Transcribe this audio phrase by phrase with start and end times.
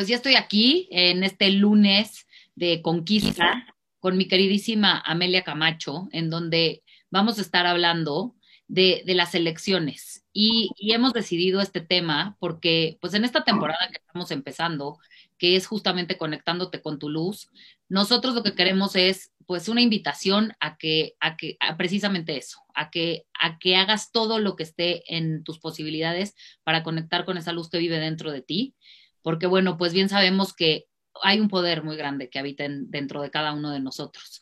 [0.00, 3.66] Pues ya estoy aquí en este lunes de conquista
[3.98, 8.34] con mi queridísima Amelia Camacho, en donde vamos a estar hablando
[8.66, 10.24] de, las elecciones.
[10.32, 14.96] Y, hemos decidido este tema porque, pues en esta temporada que estamos empezando,
[15.36, 17.50] que es justamente conectándote con tu luz,
[17.90, 22.60] nosotros lo que queremos es, pues, una invitación a que, a que, a precisamente eso,
[22.74, 27.36] a que, a que hagas todo lo que esté en tus posibilidades para conectar con
[27.36, 28.74] esa luz que vive dentro de ti
[29.22, 30.86] porque bueno, pues bien sabemos que
[31.22, 34.40] hay un poder muy grande que habita dentro de cada uno de nosotros.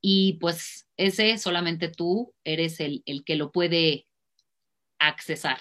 [0.00, 4.06] Y pues ese solamente tú eres el, el que lo puede
[4.98, 5.58] accesar.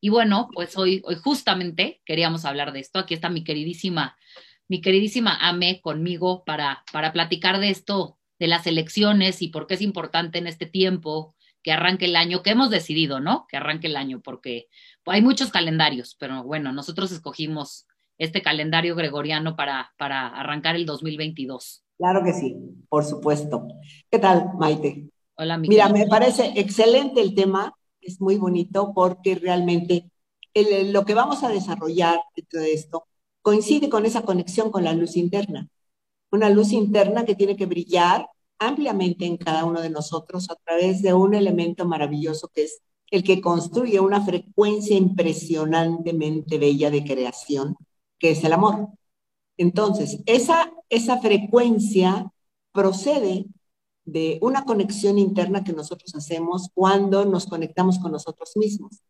[0.00, 2.98] Y bueno, pues hoy, hoy justamente queríamos hablar de esto.
[2.98, 4.16] Aquí está mi queridísima,
[4.68, 9.74] mi queridísima Ame conmigo para, para platicar de esto, de las elecciones y por qué
[9.74, 13.46] es importante en este tiempo que arranque el año, que hemos decidido, ¿no?
[13.48, 14.68] Que arranque el año, porque
[15.06, 17.86] hay muchos calendarios, pero bueno, nosotros escogimos
[18.18, 21.84] este calendario gregoriano para, para arrancar el 2022.
[21.96, 22.56] Claro que sí,
[22.88, 23.68] por supuesto.
[24.10, 25.08] ¿Qué tal, Maite?
[25.36, 30.10] Hola, mi Mira, me parece excelente el tema, es muy bonito porque realmente
[30.54, 33.06] lo que vamos a desarrollar dentro de esto
[33.42, 35.68] coincide con esa conexión con la luz interna.
[36.30, 41.02] Una luz interna que tiene que brillar ampliamente en cada uno de nosotros a través
[41.02, 47.76] de un elemento maravilloso que es el que construye una frecuencia impresionantemente bella de creación
[48.18, 48.88] que es el amor.
[49.56, 52.32] Entonces, esa, esa frecuencia
[52.72, 53.46] procede
[54.04, 59.02] de una conexión interna que nosotros hacemos cuando nos conectamos con nosotros mismos.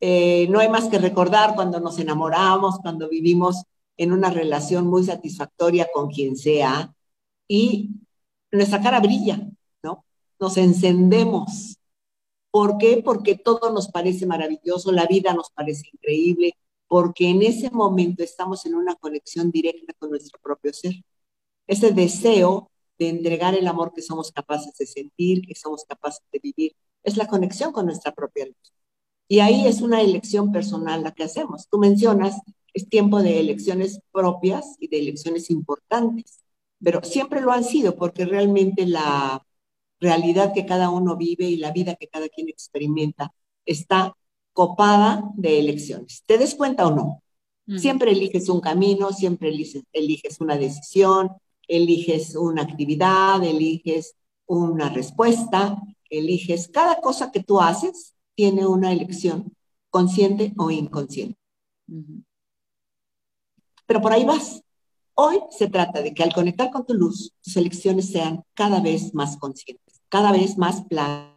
[0.00, 3.64] Eh, no hay más que recordar cuando nos enamoramos, cuando vivimos
[3.96, 6.94] en una relación muy satisfactoria con quien sea
[7.48, 7.90] y
[8.50, 9.46] nuestra cara brilla,
[9.82, 10.04] ¿no?
[10.40, 11.78] Nos encendemos.
[12.50, 13.02] ¿Por qué?
[13.04, 16.56] Porque todo nos parece maravilloso, la vida nos parece increíble,
[16.94, 20.92] porque en ese momento estamos en una conexión directa con nuestro propio ser.
[21.66, 26.38] Ese deseo de entregar el amor que somos capaces de sentir, que somos capaces de
[26.40, 28.72] vivir, es la conexión con nuestra propia luz.
[29.26, 31.66] Y ahí es una elección personal la que hacemos.
[31.68, 32.40] Tú mencionas,
[32.72, 36.44] es tiempo de elecciones propias y de elecciones importantes,
[36.80, 39.44] pero siempre lo han sido porque realmente la
[39.98, 43.34] realidad que cada uno vive y la vida que cada quien experimenta
[43.66, 44.14] está
[44.54, 46.22] copada de elecciones.
[46.24, 47.22] ¿Te des cuenta o no?
[47.78, 51.30] Siempre eliges un camino, siempre eliges, eliges una decisión,
[51.66, 54.14] eliges una actividad, eliges
[54.46, 55.78] una respuesta,
[56.10, 59.56] eliges cada cosa que tú haces tiene una elección,
[59.90, 61.38] consciente o inconsciente.
[63.86, 64.62] Pero por ahí vas.
[65.14, 69.14] Hoy se trata de que al conectar con tu luz, tus elecciones sean cada vez
[69.14, 71.33] más conscientes, cada vez más planas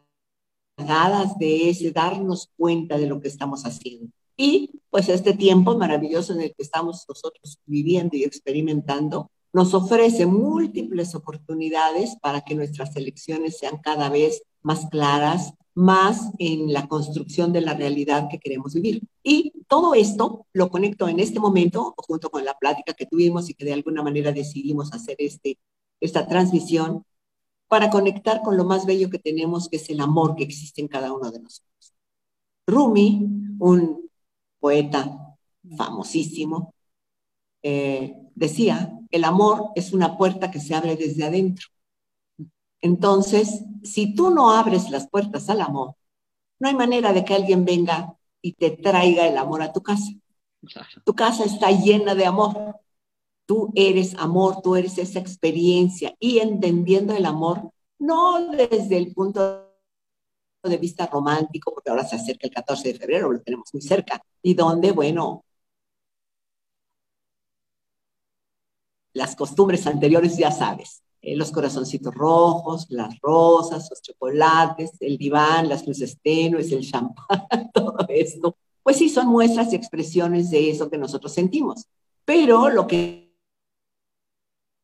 [1.39, 4.11] de ese darnos cuenta de lo que estamos haciendo.
[4.37, 10.27] Y pues este tiempo maravilloso en el que estamos nosotros viviendo y experimentando nos ofrece
[10.27, 17.53] múltiples oportunidades para que nuestras elecciones sean cada vez más claras, más en la construcción
[17.53, 19.01] de la realidad que queremos vivir.
[19.23, 23.55] Y todo esto lo conecto en este momento, junto con la plática que tuvimos y
[23.55, 25.57] que de alguna manera decidimos hacer este,
[26.01, 27.03] esta transmisión,
[27.67, 30.87] para conectar con lo más bello que tenemos, que es el amor que existe en
[30.87, 31.93] cada uno de nosotros.
[32.65, 33.25] Rumi,
[33.59, 34.09] un
[34.59, 35.35] poeta
[35.75, 36.73] famosísimo,
[37.63, 41.67] eh, decía, el amor es una puerta que se abre desde adentro.
[42.81, 45.95] Entonces, si tú no abres las puertas al amor,
[46.59, 50.11] no hay manera de que alguien venga y te traiga el amor a tu casa.
[51.03, 52.79] Tu casa está llena de amor.
[53.47, 59.67] Tú eres amor, tú eres esa experiencia y entendiendo el amor, no desde el punto
[60.63, 64.21] de vista romántico, porque ahora se acerca el 14 de febrero, lo tenemos muy cerca,
[64.41, 65.45] y donde, bueno,
[69.13, 75.67] las costumbres anteriores ya sabes, eh, los corazoncitos rojos, las rosas, los chocolates, el diván,
[75.67, 80.89] las luces tenues, el champán, todo esto, pues sí son muestras y expresiones de eso
[80.89, 81.87] que nosotros sentimos.
[82.25, 83.26] Pero lo que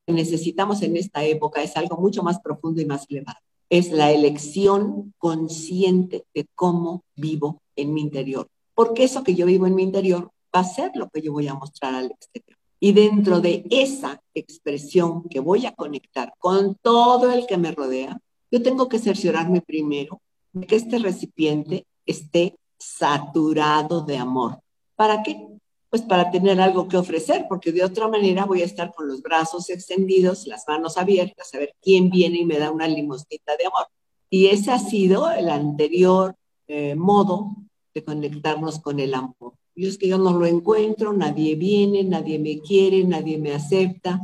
[0.07, 3.39] necesitamos en esta época es algo mucho más profundo y más elevado.
[3.69, 8.47] es la elección consciente de cómo vivo en mi interior.
[8.75, 11.47] Porque eso que yo vivo en mi interior va a ser lo que yo voy
[11.47, 12.57] a mostrar al exterior.
[12.79, 18.19] Y dentro de esa expresión que voy a conectar con todo el que me rodea,
[18.51, 20.21] yo tengo que cerciorarme primero
[20.51, 24.59] de que este recipiente esté saturado de amor.
[24.95, 25.47] ¿Para qué?
[25.93, 29.21] Pues para tener algo que ofrecer, porque de otra manera voy a estar con los
[29.21, 33.67] brazos extendidos, las manos abiertas, a ver quién viene y me da una limosnita de
[33.67, 33.85] amor.
[34.27, 36.35] Y ese ha sido el anterior
[36.65, 37.57] eh, modo
[37.93, 39.53] de conectarnos con el amor.
[39.75, 44.19] Y es que yo no lo encuentro, nadie viene, nadie me quiere, nadie me acepta.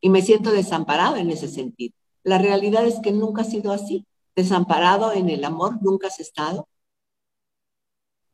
[0.00, 1.94] Y me siento desamparado en ese sentido.
[2.24, 4.04] La realidad es que nunca ha sido así.
[4.34, 6.66] Desamparado en el amor nunca has estado.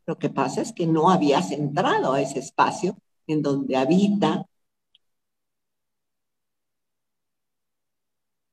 [0.08, 2.96] Lo que pasa es que no habías entrado a ese espacio
[3.26, 4.46] en donde habita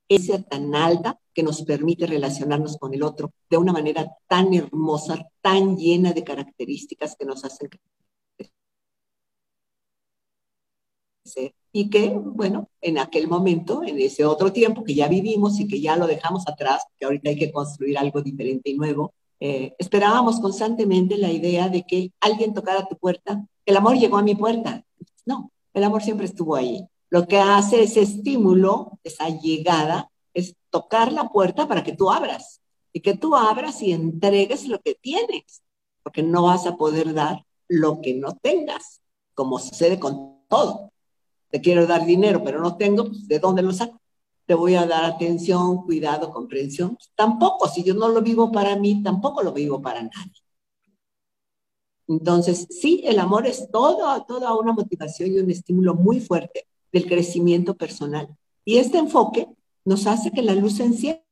[0.10, 5.30] esa tan alta que nos permite relacionarnos con el otro de una manera tan hermosa,
[5.40, 7.69] tan llena de características que nos hacen
[11.24, 11.54] crecer.
[11.72, 15.80] Y que, bueno, en aquel momento, en ese otro tiempo que ya vivimos y que
[15.80, 20.39] ya lo dejamos atrás, que ahorita hay que construir algo diferente y nuevo, eh, esperábamos
[20.39, 23.45] constantemente la idea de que alguien tocara tu puerta.
[23.65, 24.83] El amor llegó a mi puerta.
[25.25, 26.87] No, el amor siempre estuvo ahí.
[27.09, 32.61] Lo que hace ese estímulo, esa llegada, es tocar la puerta para que tú abras
[32.93, 35.63] y que tú abras y entregues lo que tienes,
[36.03, 39.01] porque no vas a poder dar lo que no tengas,
[39.33, 40.91] como sucede con todo.
[41.49, 43.99] Te quiero dar dinero, pero no tengo, pues, ¿de dónde lo saco?
[44.45, 46.97] Te voy a dar atención, cuidado, comprensión.
[47.15, 50.42] Tampoco, si yo no lo vivo para mí, tampoco lo vivo para nadie.
[52.07, 57.07] Entonces, sí, el amor es todo, toda una motivación y un estímulo muy fuerte del
[57.07, 58.36] crecimiento personal.
[58.63, 59.47] Y este enfoque
[59.83, 61.24] nos hace que la luz se encienda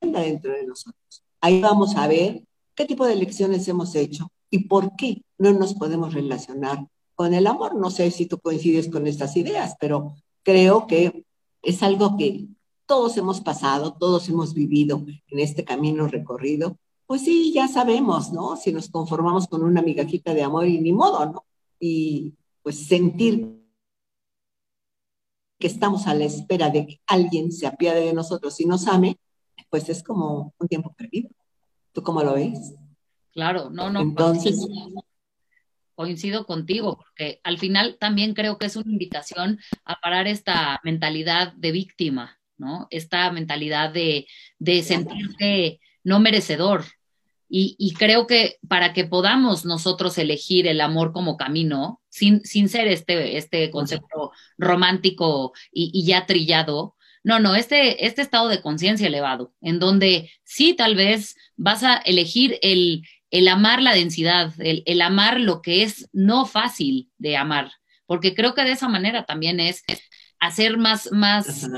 [0.00, 1.24] dentro de nosotros.
[1.40, 2.42] Ahí vamos a ver
[2.74, 7.46] qué tipo de lecciones hemos hecho y por qué no nos podemos relacionar con el
[7.46, 7.74] amor.
[7.74, 11.24] No sé si tú coincides con estas ideas, pero creo que
[11.62, 12.46] es algo que
[12.86, 16.76] todos hemos pasado, todos hemos vivido en este camino recorrido.
[17.06, 18.56] Pues sí, ya sabemos, ¿no?
[18.56, 21.44] Si nos conformamos con una migajita de amor y ni modo, ¿no?
[21.78, 23.60] Y pues sentir
[25.58, 29.18] que estamos a la espera de que alguien se apiade de nosotros y nos ame,
[29.68, 31.30] pues es como un tiempo perdido.
[31.92, 32.74] ¿Tú cómo lo ves?
[33.32, 34.00] Claro, no, no.
[34.00, 34.66] Entonces,
[36.00, 41.52] coincido contigo, porque al final también creo que es una invitación a parar esta mentalidad
[41.52, 42.86] de víctima, ¿no?
[42.88, 44.26] Esta mentalidad de,
[44.58, 46.84] de sentirte no merecedor,
[47.52, 52.86] y, creo que para que podamos nosotros elegir el amor como camino, sin, sin ser
[52.86, 56.94] este, este concepto romántico y, ya trillado,
[57.24, 61.96] no, no, este, este estado de conciencia elevado, en donde sí tal vez vas a
[61.96, 67.36] elegir el, el amar la densidad, el, el, amar lo que es no fácil de
[67.36, 67.72] amar,
[68.06, 69.84] porque creo que de esa manera también es
[70.40, 71.68] hacer más, más,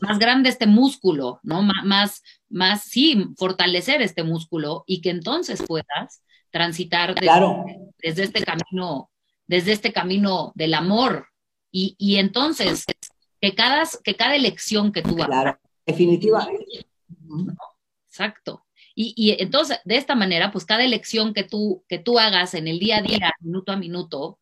[0.00, 1.62] más grande este músculo, ¿no?
[1.62, 9.10] más, más, sí, fortalecer este músculo y que entonces puedas transitar desde, este camino,
[9.46, 11.28] desde este camino del amor.
[11.74, 12.84] Y, entonces,
[13.40, 15.26] que cada, que cada elección que tú hagas.
[15.26, 16.86] Claro, definitivamente.
[18.08, 18.66] Exacto.
[18.94, 22.68] Y, y, entonces, de esta manera, pues cada elección que tú, que tú hagas en
[22.68, 24.38] el día a día, minuto a minuto,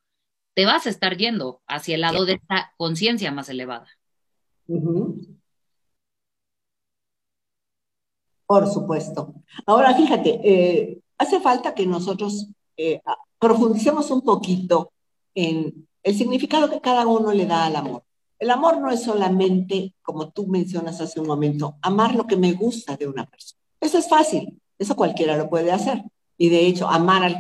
[0.55, 3.87] te vas a estar yendo hacia el lado de esta conciencia más elevada.
[8.47, 9.35] Por supuesto.
[9.67, 13.01] Ahora, fíjate, eh, hace falta que nosotros eh,
[13.39, 14.93] profundicemos un poquito
[15.35, 18.03] en el significado que cada uno le da al amor.
[18.39, 22.53] El amor no es solamente, como tú mencionas hace un momento, amar lo que me
[22.53, 23.60] gusta de una persona.
[23.81, 26.05] Eso es fácil, eso cualquiera lo puede hacer.
[26.37, 27.39] Y de hecho, amar al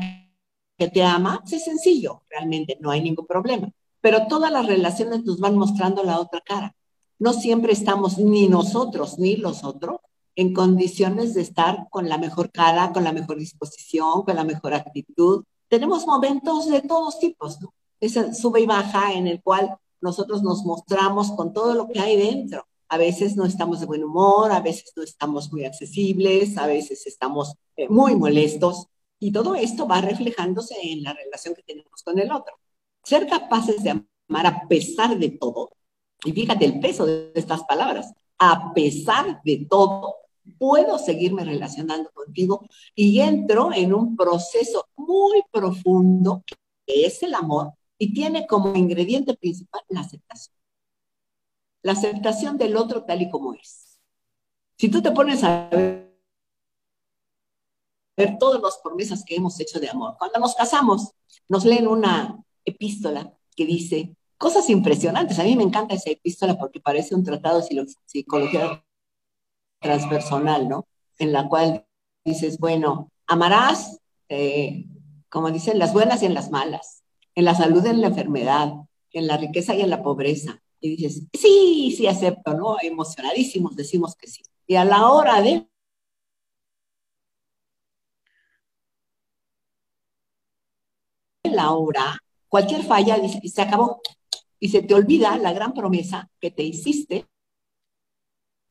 [0.76, 3.70] que te ama, es sencillo, realmente no hay ningún problema.
[4.00, 6.74] Pero todas las relaciones nos van mostrando la otra cara.
[7.18, 10.00] No siempre estamos ni nosotros ni los otros
[10.36, 14.72] en condiciones de estar con la mejor cara, con la mejor disposición, con la mejor
[14.72, 15.44] actitud.
[15.68, 17.74] Tenemos momentos de todos tipos, ¿no?
[18.00, 22.16] Esa sube y baja en el cual nosotros nos mostramos con todo lo que hay
[22.16, 22.66] dentro.
[22.90, 27.06] A veces no estamos de buen humor, a veces no estamos muy accesibles, a veces
[27.06, 28.88] estamos eh, muy molestos,
[29.20, 32.54] y todo esto va reflejándose en la relación que tenemos con el otro.
[33.04, 35.70] Ser capaces de amar a pesar de todo,
[36.24, 40.16] y fíjate el peso de estas palabras, a pesar de todo,
[40.58, 46.42] puedo seguirme relacionando contigo y entro en un proceso muy profundo
[46.84, 50.59] que es el amor y tiene como ingrediente principal la aceptación.
[51.82, 53.98] La aceptación del otro tal y como es
[54.76, 56.10] Si tú te pones a ver,
[58.38, 61.12] todas las promesas que hemos hecho de amor, cuando nos casamos,
[61.48, 65.38] nos leen una epístola que dice cosas impresionantes.
[65.38, 68.84] A mí me encanta esa epístola porque parece un tratado de psicología
[69.80, 70.86] transpersonal, ¿no?
[71.18, 71.86] En la cual
[72.24, 74.86] dices, bueno, amarás, eh,
[75.28, 77.02] como dicen, las buenas y en las malas,
[77.34, 78.72] en la salud y en la enfermedad,
[79.12, 80.62] en la riqueza y en la pobreza.
[80.80, 82.76] Y dices, sí, sí acepto, ¿no?
[82.80, 84.42] Emocionadísimos decimos que sí.
[84.66, 85.66] Y a la hora de
[91.44, 92.18] la hora,
[92.48, 94.00] cualquier falla, dice, se acabó.
[94.58, 97.26] Y se te olvida la gran promesa que te hiciste,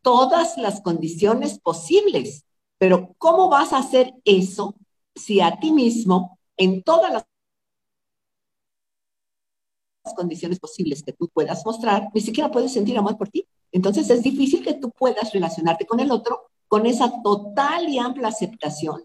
[0.02, 2.46] todas las condiciones posibles.
[2.78, 4.76] Pero ¿cómo vas a hacer eso
[5.16, 7.26] si a ti mismo, en todas las
[10.14, 13.46] condiciones posibles que tú puedas mostrar, ni siquiera puedes sentir amor por ti?
[13.72, 18.28] Entonces es difícil que tú puedas relacionarte con el otro con esa total y amplia
[18.28, 19.04] aceptación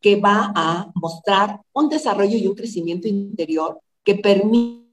[0.00, 4.88] que va a mostrar un desarrollo y un crecimiento interior que permite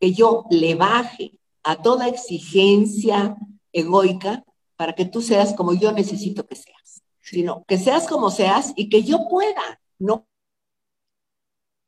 [0.00, 3.36] que yo le baje a toda exigencia
[3.72, 4.44] egoica
[4.76, 8.88] para que tú seas como yo necesito que seas, sino que seas como seas y
[8.88, 10.26] que yo pueda, no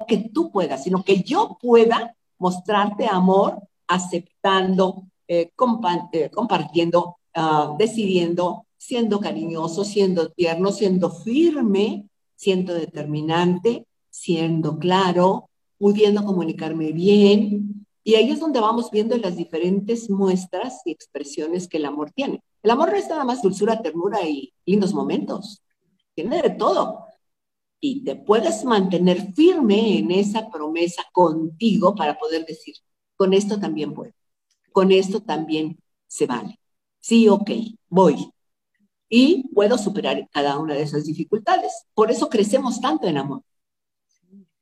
[0.06, 5.52] que tú puedas, sino que yo pueda mostrarte amor aceptando, eh,
[6.12, 16.24] eh, compartiendo, ah, decidiendo, siendo cariñoso, siendo tierno, siendo firme, siendo determinante, siendo claro, pudiendo
[16.24, 17.86] comunicarme bien.
[18.04, 22.42] Y ahí es donde vamos viendo las diferentes muestras y expresiones que el amor tiene.
[22.62, 25.62] El amor no es nada más dulzura, ternura y lindos momentos.
[26.14, 27.01] Tiene de todo.
[27.84, 32.76] Y te puedes mantener firme en esa promesa contigo para poder decir,
[33.16, 34.12] con esto también puedo,
[34.70, 36.60] con esto también se vale.
[37.00, 37.50] Sí, ok,
[37.88, 38.30] voy.
[39.08, 41.72] Y puedo superar cada una de esas dificultades.
[41.92, 43.42] Por eso crecemos tanto en amor.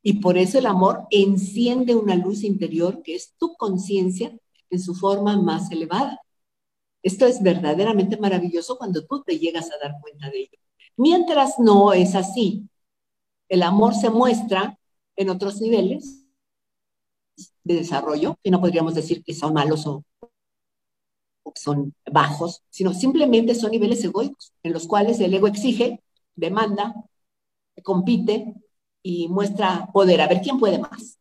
[0.03, 4.35] Y por eso el amor enciende una luz interior que es tu conciencia
[4.71, 6.19] en su forma más elevada.
[7.03, 10.59] Esto es verdaderamente maravilloso cuando tú te llegas a dar cuenta de ello.
[10.97, 12.67] Mientras no es así,
[13.51, 14.79] el amor se muestra
[15.17, 16.25] en otros niveles
[17.65, 20.05] de desarrollo, que no podríamos decir que son malos o,
[21.57, 26.01] son bajos, sino simplemente son niveles egoicos, en los cuales el ego exige,
[26.37, 26.95] demanda,
[27.83, 28.55] compite
[29.03, 31.19] y muestra poder, a ver quién puede más.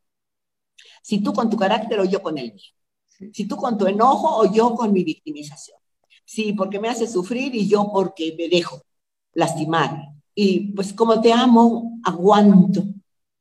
[1.02, 3.32] Si tú con tu carácter o yo con el mío.
[3.34, 5.80] Si tú con tu enojo o yo con mi victimización.
[6.26, 8.84] Sí, porque me hace sufrir y yo porque me dejo
[9.34, 10.09] lastimar.
[10.41, 12.86] Y pues como te amo, aguanto.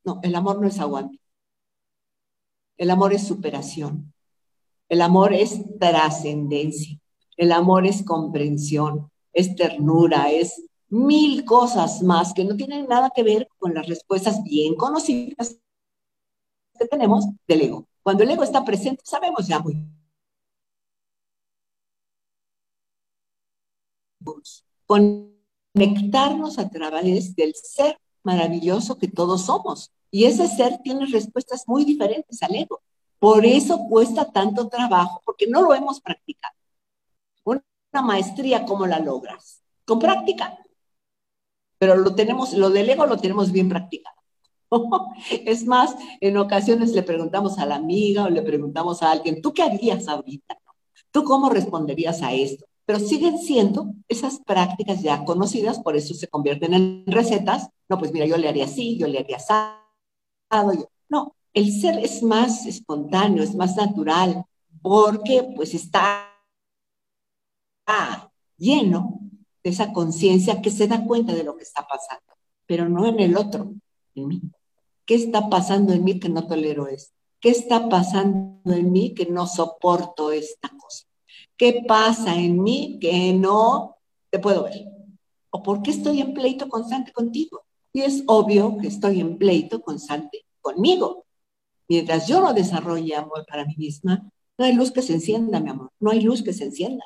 [0.02, 1.20] No, el amor no es aguante.
[2.76, 4.12] El amor es superación.
[4.88, 6.98] El amor es trascendencia.
[7.36, 13.22] El amor es comprensión, es ternura, es mil cosas más que no tienen nada que
[13.22, 15.56] ver con las respuestas bien conocidas
[16.76, 17.88] que tenemos del ego.
[18.02, 19.76] Cuando el ego está presente, sabemos ya muy
[25.78, 29.92] conectarnos a través del ser maravilloso que todos somos.
[30.10, 32.80] Y ese ser tiene respuestas muy diferentes al ego.
[33.20, 36.54] Por eso cuesta tanto trabajo, porque no lo hemos practicado.
[37.44, 39.62] Una maestría, ¿cómo la logras?
[39.84, 40.58] Con práctica.
[41.78, 44.16] Pero lo tenemos, lo del ego lo tenemos bien practicado.
[45.30, 49.54] es más, en ocasiones le preguntamos a la amiga o le preguntamos a alguien, ¿tú
[49.54, 50.58] qué harías ahorita?
[51.12, 52.67] ¿Tú cómo responderías a esto?
[52.88, 57.68] Pero siguen siendo esas prácticas ya conocidas, por eso se convierten en recetas.
[57.86, 59.52] No, pues mira, yo le haría así, yo le haría así
[61.08, 64.44] no, el ser es más espontáneo, es más natural,
[64.80, 66.24] porque pues está
[68.56, 69.20] lleno
[69.62, 72.34] de esa conciencia que se da cuenta de lo que está pasando,
[72.66, 73.72] pero no en el otro,
[74.14, 74.42] en mí.
[75.04, 77.14] ¿Qué está pasando en mí que no tolero esto?
[77.40, 81.07] ¿Qué está pasando en mí que no soporto esta cosa?
[81.58, 83.96] ¿Qué pasa en mí que no
[84.30, 84.86] te puedo ver?
[85.50, 87.64] ¿O por qué estoy en pleito constante contigo?
[87.92, 91.26] Y es obvio que estoy en pleito constante conmigo.
[91.88, 95.70] Mientras yo no desarrolle amor para mí misma, no hay luz que se encienda, mi
[95.70, 95.90] amor.
[95.98, 97.04] No hay luz que se encienda.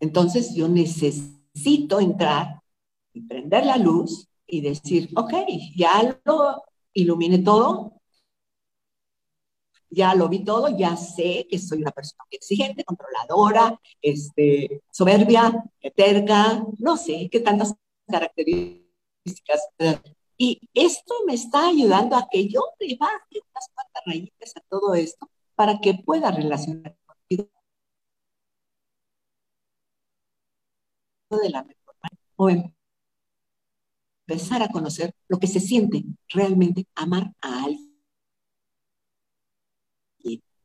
[0.00, 2.60] Entonces yo necesito entrar
[3.12, 5.32] y prender la luz y decir, ok,
[5.76, 6.62] ya lo
[6.92, 8.01] ilumine todo,
[9.92, 15.52] ya lo vi todo, ya sé que soy una persona exigente, controladora, este, soberbia,
[15.94, 17.74] terca, no sé qué tantas
[18.06, 18.82] características
[20.36, 24.94] y esto me está ayudando a que yo le baje unas cuantas rayitas a todo
[24.94, 27.48] esto para que pueda relacionar contigo
[31.30, 32.22] de la mejor manera.
[32.36, 32.50] O
[34.26, 37.81] empezar a conocer lo que se siente realmente amar a alguien.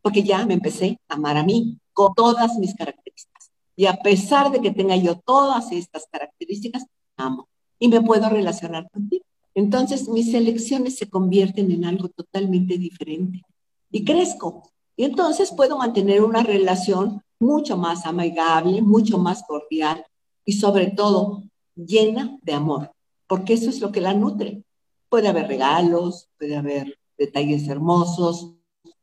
[0.08, 3.52] Porque ya me empecé a amar a mí con todas mis características.
[3.76, 6.86] Y a pesar de que tenga yo todas estas características,
[7.18, 7.50] amo.
[7.78, 9.26] Y me puedo relacionar contigo.
[9.54, 13.44] Entonces mis elecciones se convierten en algo totalmente diferente.
[13.92, 14.72] Y crezco.
[14.96, 20.06] Y entonces puedo mantener una relación mucho más amigable, mucho más cordial
[20.46, 21.44] y sobre todo
[21.76, 22.92] llena de amor
[23.28, 24.64] porque eso es lo que la nutre.
[25.10, 28.56] Puede haber regalos, puede haber detalles hermosos,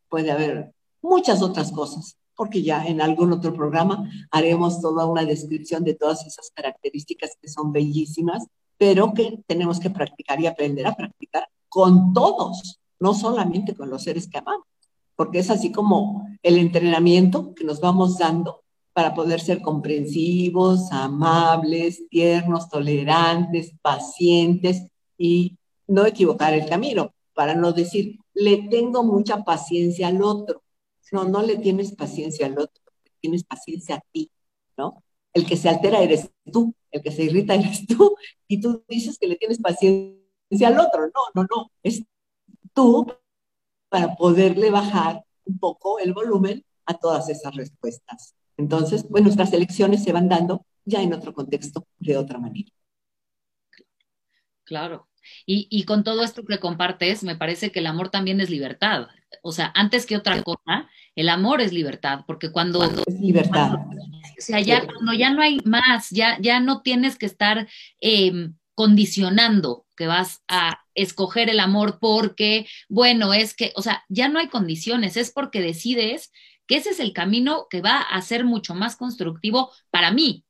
[0.09, 5.85] puede haber muchas otras cosas, porque ya en algún otro programa haremos toda una descripción
[5.85, 8.47] de todas esas características que son bellísimas,
[8.79, 14.03] pero que tenemos que practicar y aprender a practicar con todos, no solamente con los
[14.03, 14.67] seres que amamos,
[15.15, 18.63] porque es así como el entrenamiento que nos vamos dando
[18.95, 24.87] para poder ser comprensivos, amables, tiernos, tolerantes, pacientes
[25.19, 30.64] y no equivocar el camino, para no decir, le tengo mucha paciencia al otro.
[31.13, 32.83] No, no le tienes paciencia al otro,
[33.21, 34.31] tienes paciencia a ti,
[34.77, 35.03] ¿no?
[35.33, 38.17] El que se altera eres tú, el que se irrita eres tú,
[38.49, 41.07] y tú dices que le tienes paciencia al otro.
[41.07, 42.05] No, no, no, es
[42.73, 43.07] tú
[43.89, 48.35] para poderle bajar un poco el volumen a todas esas respuestas.
[48.57, 52.71] Entonces, pues nuestras elecciones se van dando ya en otro contexto, de otra manera.
[54.65, 55.09] Claro.
[55.47, 59.09] Y, con todo esto que compartes, me parece que el amor también es libertad.
[59.43, 62.83] O sea, antes que otra cosa, el amor es libertad, porque cuando...
[62.85, 63.75] Es libertad.
[63.75, 63.81] o
[64.39, 67.69] sea, ya cuando ya no hay más, ya, ya no tienes que estar
[68.01, 74.29] em, condicionando que vas a escoger el amor porque, bueno, es que, o sea, ya
[74.29, 76.33] no hay condiciones, es porque decides
[76.67, 80.45] que ese es el camino que va a ser mucho más constructivo para mí.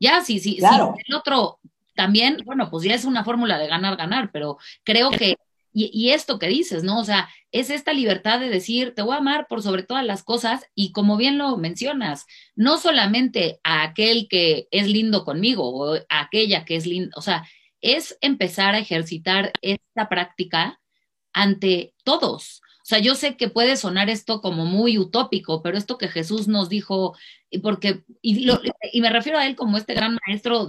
[0.00, 1.58] Ya, sí, sí, sí, el otro
[1.98, 5.34] también, bueno, pues ya es una fórmula de ganar, ganar, pero creo que,
[5.72, 7.00] y, esto que dices, ¿no?
[7.00, 10.22] O sea, es esta libertad de decir, te voy a amar por sobre todas las
[10.22, 15.96] cosas, y como bien lo mencionas, no solamente a aquel que es lindo conmigo o
[15.96, 17.44] a aquella que es linda, o sea,
[17.80, 20.78] es empezar a ejercitar esta práctica
[21.32, 22.62] ante todos.
[22.88, 26.48] O sea, yo sé que puede sonar esto como muy utópico, pero esto que Jesús
[26.48, 27.14] nos dijo,
[27.50, 28.46] y porque, y,
[29.02, 30.66] me refiero a él como este gran maestro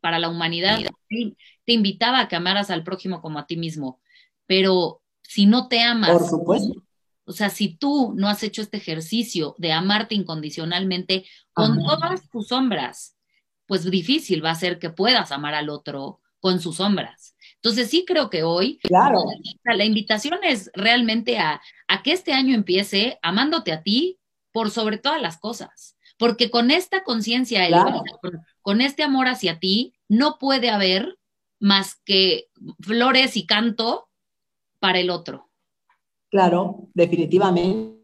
[0.00, 4.00] para la humanidad, te invitaba a que amaras al prójimo como a ti mismo,
[4.46, 6.82] pero si no te amas, por supuesto.
[7.24, 12.48] O sea, si tú no has hecho este ejercicio de amarte incondicionalmente con todas tus
[12.48, 13.16] sombras,
[13.66, 17.36] pues difícil va a ser que puedas amar al otro con sus sombras.
[17.62, 19.22] Entonces sí creo que hoy claro.
[19.64, 21.60] la invitación es realmente a,
[22.02, 24.18] que este año empiece amándote a ti
[24.50, 27.68] por sobre todas las cosas, porque con esta conciencia,
[28.62, 31.18] con, este amor hacia ti, no puede haber
[31.58, 32.48] más que
[32.80, 34.08] flores y canto
[34.78, 35.50] para el otro.
[36.30, 37.98] Claro, definitivamente.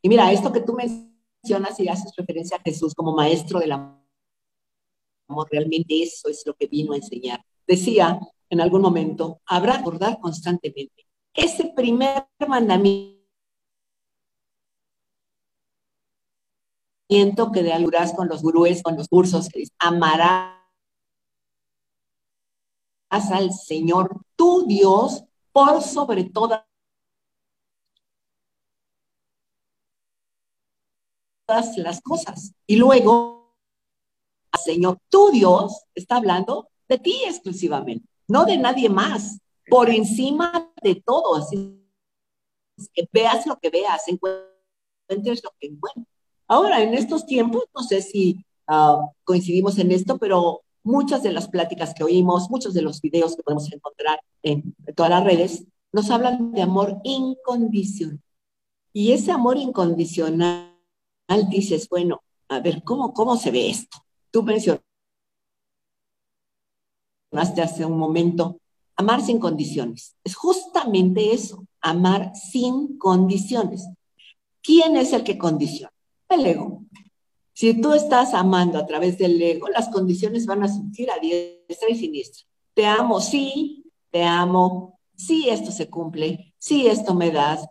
[0.00, 3.98] Y mira, esto que tú mencionas y haces referencia a Jesús como maestro del amor,
[5.50, 8.18] realmente eso es lo que vino a enseñar decía
[8.50, 13.18] en algún momento, habrá que constantemente ese primer mandamiento
[17.52, 20.56] que de alurás con los gurúes, con los cursos, que amarás
[23.10, 26.64] al Señor, tu Dios, por sobre todas
[31.46, 32.54] las cosas.
[32.66, 33.56] Y luego,
[34.64, 40.96] Señor, tu Dios, está hablando de ti exclusivamente, no de nadie más, por encima de
[40.96, 41.36] todo.
[41.36, 41.78] Así
[42.92, 46.06] que veas lo que veas, encuentres lo que encuentres.
[46.46, 51.48] Ahora, en estos tiempos, no sé si ah, coincidimos en esto, pero muchas de las
[51.48, 56.10] pláticas que oímos, muchos de los videos que podemos encontrar en, todas las redes, nos
[56.10, 58.20] hablan de amor incondicional.
[58.92, 60.74] Y ese amor incondicional,
[61.50, 63.98] dices, bueno, a ver, ¿cómo, cómo se ve esto?
[64.30, 64.82] Tú mencionas
[67.32, 68.60] hace un momento,
[68.96, 70.16] amar sin condiciones.
[70.24, 73.88] Es justamente eso, amar sin condiciones.
[74.62, 75.92] ¿Quién es el que condiciona?
[76.28, 76.84] El ego.
[77.52, 81.88] Si tú estás amando a través del ego, las condiciones van a surgir a diestra
[81.90, 82.46] y siniestra.
[82.74, 87.66] Te amo, sí, te amo, sí esto se cumple, sí esto me das,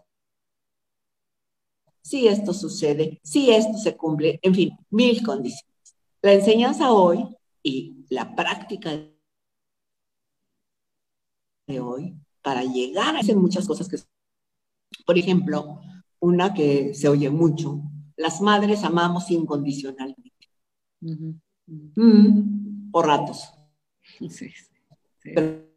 [2.01, 5.95] sí esto sucede, sí esto se cumple, en fin, mil condiciones.
[6.21, 7.25] La enseñanza hoy
[7.63, 8.97] y la práctica
[11.67, 13.97] de hoy para llegar a hacer muchas cosas que,
[15.05, 15.81] por ejemplo,
[16.19, 17.81] una que se oye mucho,
[18.15, 20.31] las madres amamos incondicionalmente.
[21.01, 23.49] Mm, por ratos.
[24.01, 24.49] Sí, sí,
[25.21, 25.67] Pero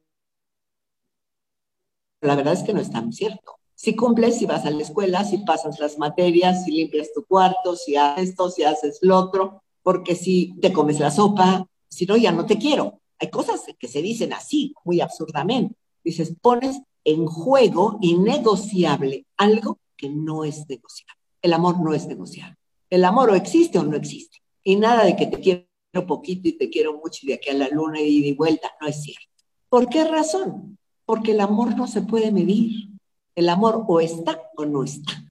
[2.22, 3.57] la verdad es que no es tan cierto.
[3.74, 7.74] Si cumples, si vas a la escuela, si pasas las materias, si limpias tu cuarto,
[7.76, 12.16] si haces esto, si haces lo otro, porque si te comes la sopa, si no,
[12.16, 13.00] ya no te quiero.
[13.18, 15.80] Hay cosas que se dicen así, muy absurdamente.
[16.05, 21.21] Dices, pones en juego innegociable algo que no es negociable.
[21.43, 22.57] El amor no es negociable.
[22.89, 24.39] El amor o existe o no existe.
[24.65, 27.55] Y nada de que te quiero poquito y te quiero mucho y de aquí a
[27.55, 29.29] la luna y de vuelta, no es cierto.
[29.69, 30.79] ¿Por qué razón?
[31.05, 32.91] Porque el amor no se puede medir.
[33.35, 35.25] El amor o está o no está.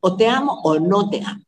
[0.00, 1.44] O te amo o no te amo.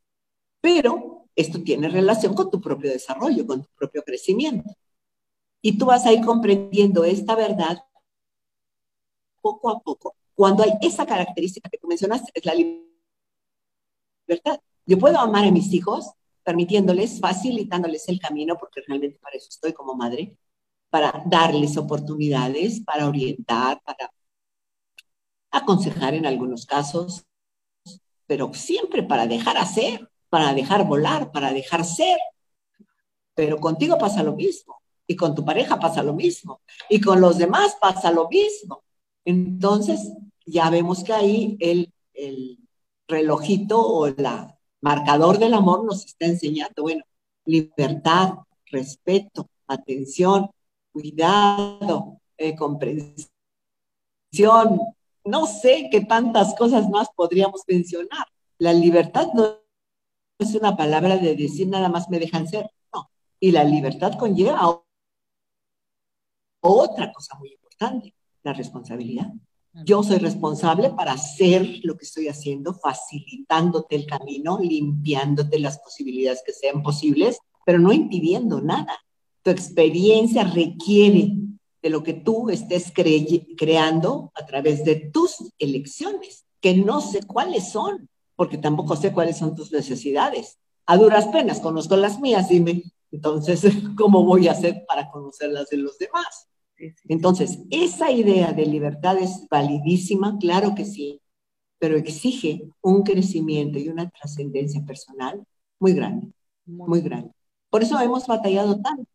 [0.61, 4.71] Pero esto tiene relación con tu propio desarrollo, con tu propio crecimiento.
[5.63, 7.83] Y tú vas a ir comprendiendo esta verdad
[9.43, 10.17] poco a poco.
[10.35, 14.61] Cuando hay esa característica que tú mencionaste, es la libertad.
[14.87, 19.73] Yo puedo amar a mis hijos permitiéndoles, facilitándoles el camino, porque realmente para eso estoy
[19.73, 20.37] como madre,
[20.91, 24.13] para darles oportunidades, para orientar, para
[25.51, 27.25] aconsejar en algunos casos,
[28.27, 32.19] pero siempre para dejar hacer, para dejar volar, para dejar ser.
[33.35, 37.39] Pero contigo pasa lo mismo, y con tu pareja pasa lo mismo, y con los
[37.39, 38.83] demás pasa lo mismo.
[39.25, 40.13] Entonces,
[40.47, 42.59] ya vemos que ahí el, el
[43.09, 44.17] relojito o el
[44.81, 47.05] marcador del amor nos está enseñando, bueno,
[47.45, 48.35] libertad,
[48.67, 50.51] respeto, atención,
[50.93, 53.29] cuidado, eh, comprensión,
[55.25, 58.27] no sé qué tantas cosas más podríamos mencionar.
[58.59, 59.59] La libertad no
[60.39, 63.11] es una palabra de decir nada más me dejan ser, no.
[63.39, 64.83] Y la libertad conlleva
[66.61, 69.33] otra cosa muy importante, la responsabilidad.
[69.85, 76.43] Yo soy responsable para hacer lo que estoy haciendo, facilitándote el camino, limpiándote las posibilidades
[76.45, 78.99] que sean posibles, pero no impidiendo nada.
[79.43, 81.33] Tu experiencia requiere
[81.83, 87.73] de lo que tú estés creando a través de tus elecciones, que no sé cuáles
[87.73, 90.59] son, porque tampoco sé cuáles son tus necesidades.
[90.87, 93.63] A duras penas conozco las mías, dime, entonces,
[93.97, 96.49] ¿cómo voy a hacer para conocer las de los demás?
[97.09, 101.21] Entonces, esa idea de libertad es validísima, claro que sí,
[101.79, 105.45] pero exige un crecimiento y una trascendencia personal
[105.79, 106.33] muy grande,
[106.65, 107.33] muy grande.
[107.71, 109.09] Por eso hemos batallado tanto.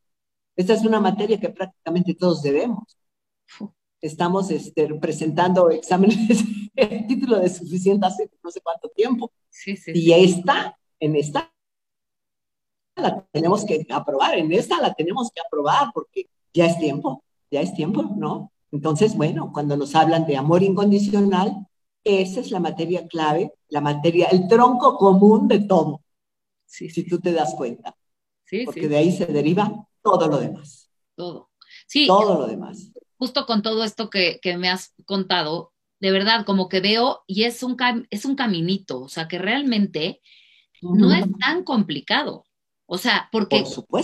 [0.56, 2.98] Esta es una materia que prácticamente todos debemos.
[4.02, 6.18] Estamos este, presentando exámenes,
[6.76, 9.32] el título de suficiente hace no sé cuánto tiempo.
[9.94, 11.54] y esta, en esta
[12.96, 17.62] la tenemos que aprobar, en esta la tenemos que aprobar porque ya es tiempo ya
[17.62, 18.52] es tiempo, ¿no?
[18.72, 21.68] Entonces, bueno, cuando nos hablan de amor incondicional,
[22.04, 26.02] esa es la materia clave, la materia, el tronco común de todo,
[26.66, 27.96] sí, si tú te das cuenta.
[28.46, 30.90] Sí, Porque de ahí se deriva todo lo demás.
[31.16, 31.50] Todo.
[31.86, 32.08] Sí.
[32.08, 32.92] Todo lo demás.
[33.18, 37.44] Justo con todo esto que, que me has contado, de verdad, como que veo, y
[37.44, 37.76] es un,
[38.10, 40.22] es un caminito, o sea, que realmente
[40.82, 42.46] no es tan complicado.
[42.88, 43.58] O sea, porque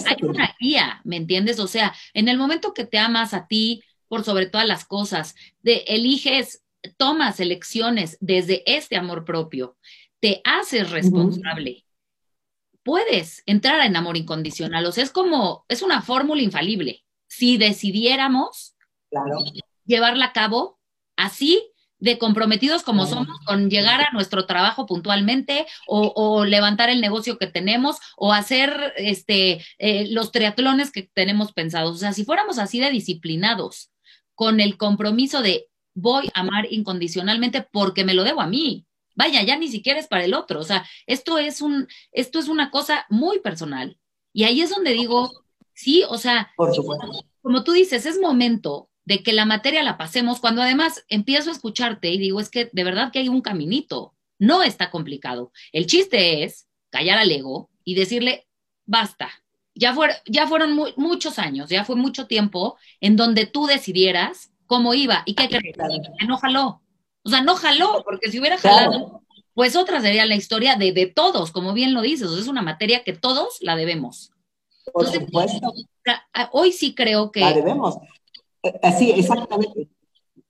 [0.06, 1.60] hay una guía, ¿me entiendes?
[1.60, 5.36] O sea, en el momento que te amas a ti por sobre todas las cosas,
[5.64, 6.64] de, eliges,
[6.98, 9.78] tomas elecciones desde este amor propio,
[10.20, 11.86] te haces responsable.
[12.84, 17.06] Puedes entrar en amor incondicional, o sea, es como, es una fórmula infalible.
[17.28, 18.76] Si decidiéramos
[19.86, 20.80] llevarla a cabo
[21.16, 21.73] así,
[22.04, 27.48] de comprometidos como somos con llegar a nuestro trabajo puntualmente o, levantar el negocio que
[27.48, 31.96] tenemos o hacer este, eh, los triatlones que tenemos pensados.
[31.96, 33.90] O sea, si fuéramos así de disciplinados
[34.36, 38.86] con el compromiso de voy a amar incondicionalmente porque me lo debo a mí.
[39.16, 40.60] Vaya, ya ni siquiera es para el otro.
[40.60, 43.98] O sea, esto es un, esto es una cosa muy personal.
[44.34, 45.32] Y ahí es donde digo,
[45.74, 46.52] sí, o sea,
[47.42, 51.54] como tú dices, es momento de que la materia la pasemos, cuando además empiezo a
[51.54, 55.52] escucharte y digo, es que de verdad que hay un caminito, no está complicado.
[55.72, 58.48] El chiste es callar al ego y decirle,
[58.86, 59.30] basta,
[59.76, 65.24] ya, ya fueron muchos años, ya fue mucho tiempo en donde tú decidieras cómo iba
[65.26, 65.76] y qué crees,
[66.20, 66.82] que no jaló.
[67.24, 71.08] O sea, no jaló, porque si hubiera jalado, pues otra sería la historia de, de
[71.08, 74.32] todos, como bien lo dices, es una materia que todos la debemos.
[74.92, 75.74] Por supuesto.
[76.52, 77.40] Hoy sí creo que...
[77.40, 77.96] La debemos.
[78.82, 79.90] Así, exactamente.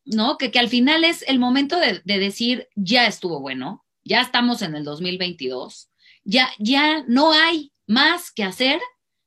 [0.06, 0.38] ¿No?
[0.38, 4.76] Que, que al final es el momento de, decir, ya estuvo bueno, ya estamos en
[4.76, 5.89] el 2022,
[6.23, 8.80] ya, ya no hay más que hacer,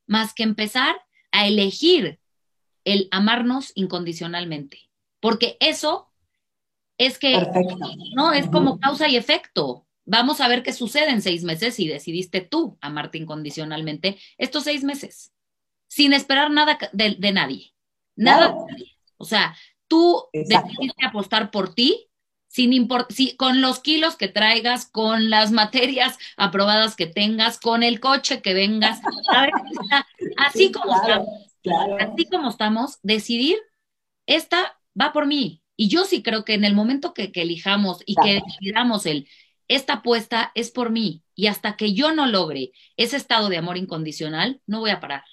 [0.06, 0.96] más que empezar
[1.32, 2.20] a elegir
[2.84, 4.90] el amarnos incondicionalmente.
[5.20, 6.10] Porque eso
[6.98, 7.36] es que,
[8.14, 8.32] ¿no?
[8.32, 9.86] Es como causa y efecto.
[10.04, 14.84] vamos a ver qué sucede en seis meses si decidiste tú amarte incondicionalmente estos seis
[14.84, 15.32] meses,
[15.88, 17.74] sin esperar nada de, nadie.
[18.16, 18.56] Nada.
[19.18, 19.54] O sea,
[19.88, 22.08] tú decidiste apostar por ti,
[22.48, 28.00] sin si, con los kilos que traigas, con las materias aprobadas que tengas, con el
[28.00, 29.00] coche que vengas,
[30.38, 31.28] así como estamos,
[31.98, 33.58] así como estamos, decidir,
[34.24, 35.62] esta va por mí.
[35.76, 39.28] Y yo sí creo que en el momento que, elijamos y que decidamos el,
[39.68, 43.76] esta apuesta es por mí, y hasta que yo no logre ese estado de amor
[43.76, 45.24] incondicional, no voy a parar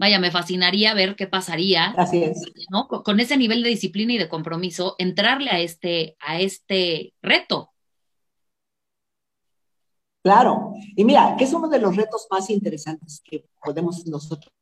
[0.00, 1.90] vaya, me fascinaría ver qué pasaría.
[1.90, 2.42] Así es.
[2.70, 2.88] ¿no?
[2.88, 7.74] Con, ese nivel de disciplina y de compromiso, entrarle a este, a este reto.
[10.22, 14.52] Claro, y mira, que es uno de los retos más interesantes que podemos nosotros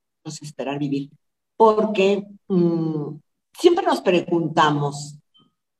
[0.42, 1.11] esperar vivir,
[1.57, 3.16] porque mm,
[3.57, 5.18] siempre nos preguntamos,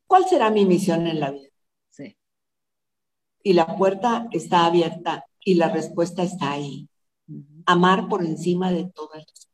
[0.07, 1.51] ¿cuál será mi misión en la vida?
[1.91, 2.17] Sí.
[3.43, 6.89] Y la puerta está abierta y la respuesta está ahí.
[7.67, 9.48] Amar por encima de todas las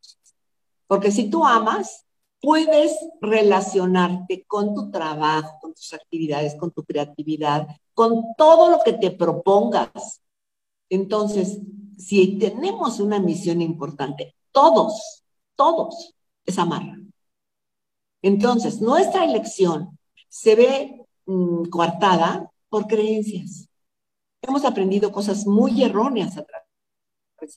[0.87, 2.05] porque si tú amas,
[2.40, 8.92] puedes relacionarte con tu trabajo, con tus actividades, con tu creatividad, con todo lo que
[8.92, 10.20] te propongas.
[10.90, 11.59] Entonces,
[11.97, 15.25] si tenemos una misión importante, todos,
[15.57, 16.83] todos, es amar.
[18.20, 23.68] Entonces, nuestra elección se ve mm, coartada por creencias.
[24.42, 26.64] Hemos aprendido cosas muy erróneas a través
[27.37, 27.49] ¿Por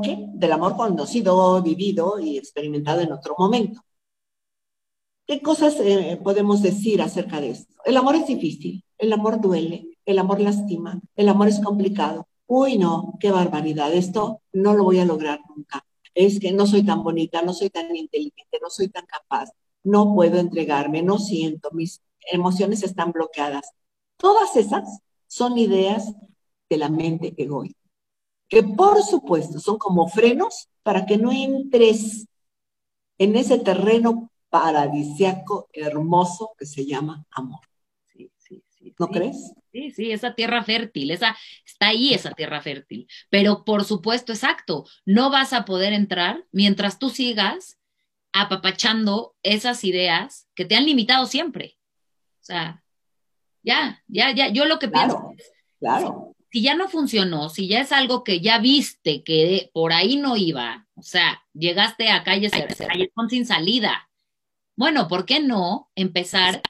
[0.00, 0.28] qué?
[0.34, 3.80] Del amor conocido, vivido y experimentado en otro momento.
[5.26, 7.74] ¿Qué cosas eh, podemos decir acerca de esto?
[7.84, 12.28] El amor es difícil, el amor duele, el amor lastima, el amor es complicado.
[12.46, 15.84] Uy, no, qué barbaridad, esto no lo voy a lograr nunca.
[16.14, 19.50] Es que no soy tan bonita, no soy tan inteligente, no soy tan capaz,
[19.82, 23.72] no puedo entregarme, no siento, mis emociones están bloqueadas.
[24.16, 26.12] Todas esas son ideas
[26.68, 27.81] de la mente egoísta
[28.52, 32.26] que por supuesto son como frenos para que no entres
[33.16, 37.60] en ese terreno paradisiaco hermoso que se llama amor.
[38.12, 38.94] Sí, sí, sí.
[38.98, 39.54] ¿No crees?
[39.72, 41.34] Sí, sí, esa tierra fértil, esa,
[41.64, 43.08] está ahí esa tierra fértil.
[43.30, 47.78] Pero por supuesto, exacto, no vas a poder entrar mientras tú sigas
[48.34, 51.78] apapachando esas ideas que te han limitado siempre.
[52.42, 52.84] O sea,
[53.62, 57.80] ya, ya, ya, yo lo que pienso es, claro si ya no funcionó, si ya
[57.80, 62.50] es algo que ya viste que por ahí no iba, o sea, llegaste a calle
[63.30, 64.10] sin salida,
[64.76, 66.60] bueno, ¿por qué no empezar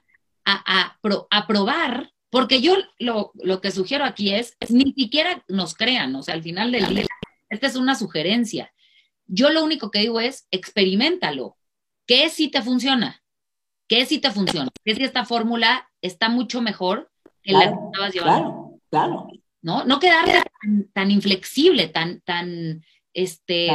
[0.45, 0.95] a,
[1.29, 2.13] a, probar?
[2.29, 6.43] Porque yo lo, lo, que sugiero aquí es, ni siquiera nos crean, o sea, al
[6.43, 7.05] final del día,
[7.49, 8.73] esta es una sugerencia.
[9.27, 11.57] Yo lo único que digo es, experimentalo.
[12.07, 13.21] ¿Qué si te funciona?
[13.89, 14.69] ¿Qué si te funciona?
[14.85, 18.79] ¿Qué si esta fórmula está mucho mejor que la que estabas llevando?
[18.89, 19.42] Claro, claro.
[19.63, 19.85] ¿No?
[19.85, 20.43] No quedarte
[20.93, 23.69] tan, inflexible, tan, tan, este,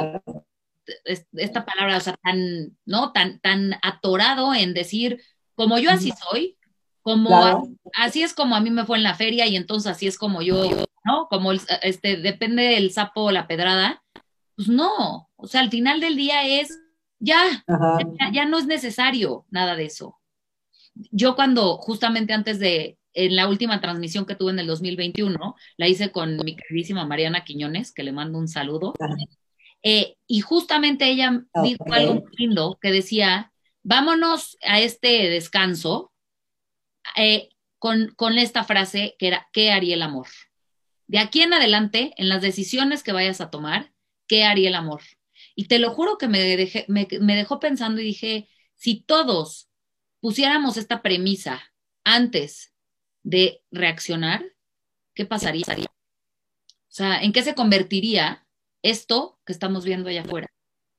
[1.32, 3.10] esta palabra, o sea, tan, ¿no?
[3.12, 5.20] Tan, tan atorado en decir,
[5.54, 6.56] como yo así soy,
[7.02, 10.18] como así es como a mí me fue en la feria y entonces así es
[10.18, 10.62] como yo,
[11.04, 11.26] ¿no?
[11.28, 14.02] Como este, depende del sapo o la pedrada.
[14.56, 16.78] Pues no, o sea, al final del día es,
[17.18, 20.18] ya, ya, ya no es necesario nada de eso.
[20.94, 25.88] Yo cuando, justamente antes de, en la última transmisión que tuve en el 2021, la
[25.88, 28.94] hice con mi queridísima Mariana Quiñones, que le mando un saludo.
[29.82, 36.12] Eh, y justamente ella dijo algo lindo que decía, vámonos a este descanso
[37.16, 40.26] eh, con, con, esta frase que era, ¿qué haría el amor?
[41.06, 43.92] De aquí en adelante, en las decisiones que vayas a tomar,
[44.26, 45.02] ¿qué haría el amor?
[45.54, 46.56] Y te lo juro que me,
[46.88, 49.68] me dejó pensando y dije, si todos
[50.20, 51.72] pusiéramos esta premisa
[52.04, 52.74] antes
[53.28, 54.42] de reaccionar,
[55.14, 55.66] ¿qué pasaría?
[55.68, 55.84] O
[56.88, 58.46] sea, ¿en qué se convertiría
[58.82, 60.48] esto que estamos viendo allá afuera?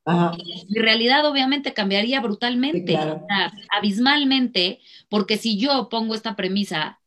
[0.05, 2.99] Mi realidad obviamente cambiaría brutalmente,
[3.75, 6.99] abismalmente, porque si yo pongo esta premisa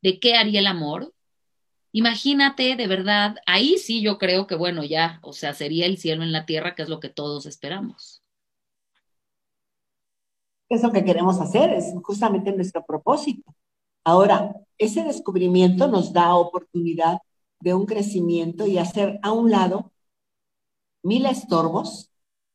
[0.00, 1.12] de qué haría el amor,
[1.90, 6.22] imagínate de verdad, ahí sí yo creo que bueno, ya, o sea, sería el cielo
[6.22, 8.22] en la tierra, que es lo que todos esperamos.
[10.68, 13.54] Es lo que queremos hacer, es justamente nuestro propósito.
[14.08, 17.18] Ahora, ese descubrimiento nos da oportunidad
[17.60, 19.92] de un crecimiento y hacer a un lado
[21.02, 22.10] mil estorbos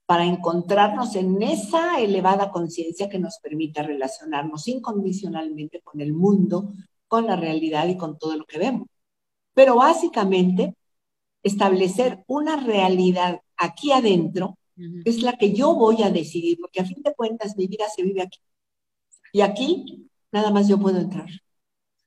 [0.07, 6.73] para encontrarnos en esa elevada conciencia que nos permita relacionarnos incondicionalmente con el mundo,
[7.07, 8.87] con la realidad y con todo lo que vemos.
[9.53, 10.75] Pero básicamente,
[11.43, 14.57] establecer una realidad aquí adentro
[15.05, 18.01] es la que yo voy a decidir, porque a fin de cuentas mi vida se
[18.01, 18.39] vive aquí.
[19.31, 21.29] Y aquí nada más yo puedo entrar.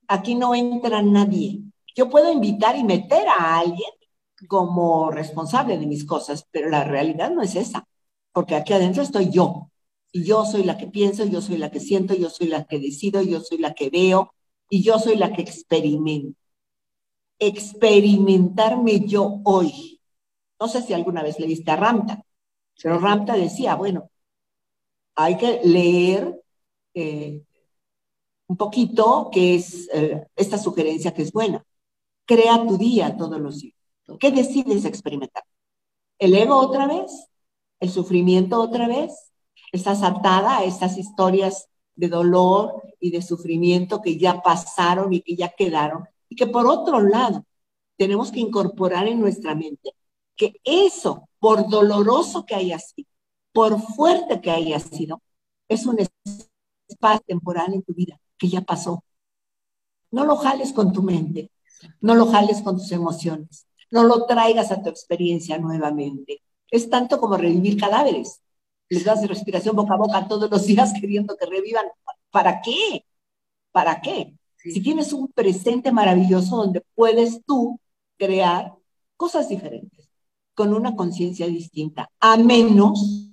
[0.09, 1.61] Aquí no entra nadie.
[1.95, 3.91] Yo puedo invitar y meter a alguien
[4.49, 7.87] como responsable de mis cosas, pero la realidad no es esa,
[8.33, 9.71] porque aquí adentro estoy yo.
[10.13, 12.79] Y yo soy la que pienso, yo soy la que siento, yo soy la que
[12.79, 14.33] decido, yo soy la que veo
[14.71, 16.39] y yo soy la que experimento.
[17.39, 20.01] Experimentarme yo hoy.
[20.61, 22.23] No sé si alguna vez leíste a Ramta,
[22.83, 24.11] pero Ramta decía, bueno,
[25.15, 26.41] hay que leer
[26.95, 27.43] eh,
[28.49, 31.65] un poquito, que es eh, esta sugerencia que es buena.
[32.27, 33.75] Crea tu día todos los días.
[34.21, 35.45] ¿Qué decides experimentar?
[36.19, 37.29] ¿El ego otra vez?
[37.81, 39.33] ¿El sufrimiento otra vez?
[39.73, 45.37] ¿Estás atada a estas historias de dolor y de sufrimiento que ya pasaron y que
[45.37, 46.05] ya quedaron?
[46.29, 47.45] Y que por otro lado,
[47.97, 49.93] tenemos que incorporar en nuestra mente
[50.37, 53.09] que eso, por doloroso que haya sido,
[53.53, 55.23] por fuerte que haya sido,
[55.69, 55.99] es un
[56.89, 59.05] espacio temporal en tu vida que ya pasó.
[60.11, 61.51] No lo jales con tu mente,
[62.01, 66.43] no lo jales con tus emociones, no lo traigas a tu experiencia nuevamente.
[66.71, 68.41] Es tanto como revivir cadáveres.
[68.89, 71.87] Les das respiración boca a boca todos los días queriendo que revivan.
[72.31, 73.05] ¿Para qué?
[73.73, 74.35] ¿Para qué?
[74.57, 77.79] Si tienes un presente maravilloso donde puedes tú
[78.17, 78.75] crear
[79.17, 80.09] cosas diferentes,
[80.55, 83.31] con una conciencia distinta, a menos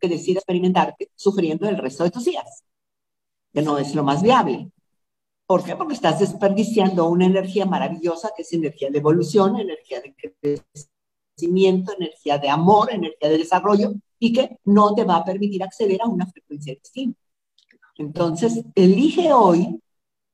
[0.00, 2.62] que decidas experimentarte sufriendo el resto de tus días
[3.52, 4.70] que no es lo más viable.
[5.46, 5.76] ¿Por qué?
[5.76, 10.62] Porque estás desperdiciando una energía maravillosa que es energía de evolución, energía de
[11.36, 16.00] crecimiento, energía de amor, energía de desarrollo y que no te va a permitir acceder
[16.00, 17.20] a una frecuencia distinta.
[17.96, 19.80] Entonces, elige hoy,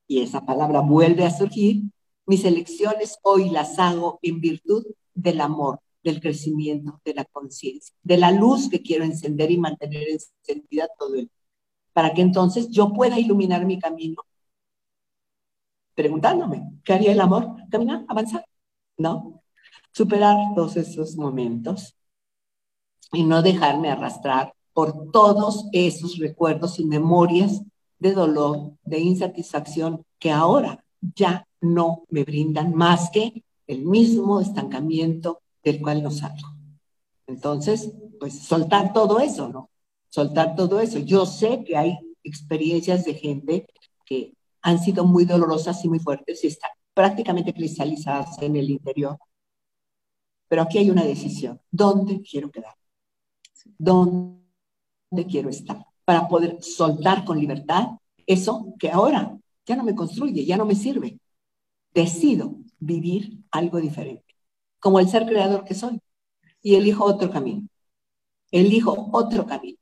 [0.07, 1.83] y esa palabra vuelve a surgir,
[2.27, 8.19] mis elecciones hoy las hago en virtud del amor, del crecimiento, de la conciencia, de
[8.19, 11.31] la luz que quiero encender y mantener encendida todo el
[11.99, 14.23] para que entonces yo pueda iluminar mi camino.
[15.97, 17.57] Preguntándome, ¿qué haría el amor?
[17.73, 18.47] Caminar, avanzar,
[18.97, 19.43] ¿no?
[19.91, 21.97] Superar todos esos momentos
[23.11, 27.63] y no dejarme arrastrar por todos esos recuerdos y memorias
[27.99, 35.41] de dolor, de insatisfacción que ahora ya no me brindan más que el mismo estancamiento
[35.65, 36.47] del cual no salgo.
[37.27, 39.69] Entonces, pues soltar todo eso, ¿no?
[40.09, 40.99] Soltar todo eso.
[40.99, 43.67] Yo sé que hay experiencias de gente
[44.05, 49.19] que han sido muy dolorosas y muy fuertes y están prácticamente cristalizadas en el interior.
[50.49, 51.61] Pero aquí hay una decisión.
[51.71, 52.75] ¿Dónde quiero quedar?
[53.77, 55.85] ¿Dónde quiero estar?
[56.05, 57.89] Para poder soltar con libertad
[58.27, 61.19] eso que ahora ya no me construye, ya no me sirve.
[61.93, 64.35] Decido vivir algo diferente,
[64.79, 66.01] como el ser creador que soy.
[66.63, 67.69] Y elijo otro camino.
[68.51, 69.79] Elijo otro camino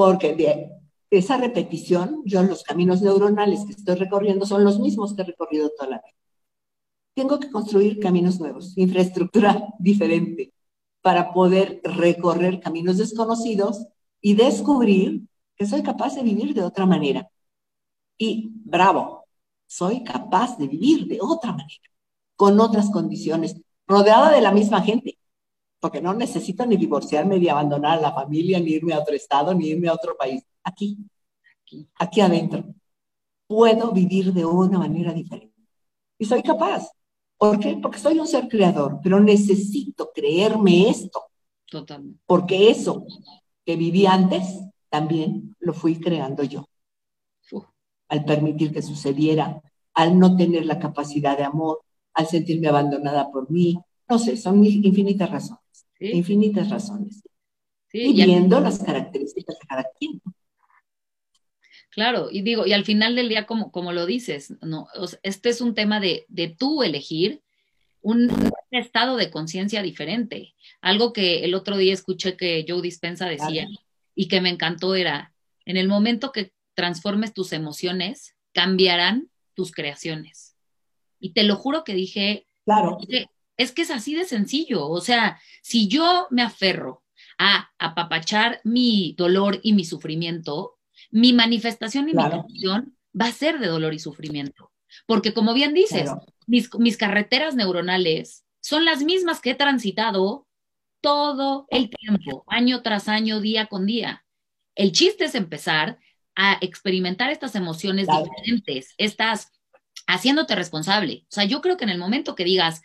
[0.00, 0.70] porque de
[1.10, 5.68] esa repetición, yo los caminos neuronales que estoy recorriendo son los mismos que he recorrido
[5.76, 6.16] toda la vida.
[7.14, 10.54] Tengo que construir caminos nuevos, infraestructura diferente,
[11.02, 13.88] para poder recorrer caminos desconocidos
[14.22, 17.28] y descubrir que soy capaz de vivir de otra manera.
[18.16, 19.26] Y bravo,
[19.66, 21.90] soy capaz de vivir de otra manera,
[22.36, 23.54] con otras condiciones,
[23.86, 25.18] rodeada de la misma gente,
[25.80, 29.54] porque no necesito ni divorciarme, ni abandonar a la familia, ni irme a otro estado,
[29.54, 30.44] ni irme a otro país.
[30.62, 30.98] Aquí,
[31.62, 32.64] aquí, aquí adentro.
[33.46, 35.56] Puedo vivir de una manera diferente.
[36.18, 36.86] Y soy capaz.
[37.38, 37.78] ¿Por qué?
[37.80, 41.22] Porque soy un ser creador, pero necesito creerme esto.
[41.66, 42.20] Totalmente.
[42.26, 43.06] Porque eso
[43.64, 46.66] que viví antes, también lo fui creando yo.
[48.08, 49.62] Al permitir que sucediera,
[49.94, 51.80] al no tener la capacidad de amor,
[52.12, 53.78] al sentirme abandonada por mí.
[54.08, 55.59] No sé, son infinitas razones
[56.00, 57.22] infinitas razones.
[57.92, 60.20] y viendo las características de cada quien.
[61.90, 64.86] Claro, y digo, y al final del día, como, como lo dices, no,
[65.22, 67.42] este es un tema de, de tú elegir
[68.02, 68.30] un,
[68.70, 70.54] estado de conciencia diferente.
[70.80, 73.66] Algo que el otro día escuché que Joe Dispensa decía
[74.14, 75.34] y que me encantó era,
[75.64, 80.56] en el momento que transformes tus emociones, cambiarán tus creaciones.
[81.18, 82.98] Y te lo juro que dije, claro.
[83.60, 84.88] Es que es así de sencillo.
[84.88, 87.04] O sea, si yo me aferro
[87.38, 90.78] a apapachar mi dolor y mi sufrimiento,
[91.10, 94.72] mi manifestación y mi creación va a ser de dolor y sufrimiento.
[95.04, 96.10] Porque como bien dices,
[96.46, 100.46] mis, mis carreteras neuronales son las mismas que he transitado
[101.02, 104.24] todo el tiempo, año tras año, día con día.
[104.74, 105.98] El chiste es empezar
[106.34, 109.52] a experimentar estas emociones diferentes, estás
[110.06, 111.24] haciéndote responsable.
[111.24, 112.80] O sea, yo creo que en el momento que digas,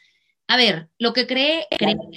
[0.47, 1.67] a ver, lo que creé,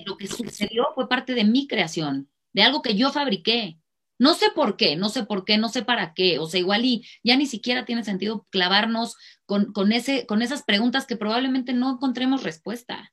[0.04, 3.78] lo que sucedió fue parte de mi creación, de algo que yo fabriqué.
[4.18, 6.38] No sé por qué, no sé por qué, no sé para qué.
[6.38, 9.16] O sea, igual y ya ni siquiera tiene sentido clavarnos
[9.46, 13.12] con, con, ese, con esas preguntas que probablemente no encontremos respuesta.